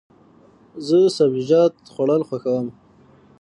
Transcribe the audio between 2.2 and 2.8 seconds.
خوښوم.